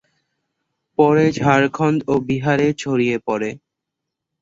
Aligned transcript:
পরে 0.97 1.25
ঝাড়খণ্ড 1.37 1.99
ও 2.07 2.13
বিহার-এ 2.27 2.69
ছড়িয়ে 2.73 3.17
পড়ে। 3.27 3.49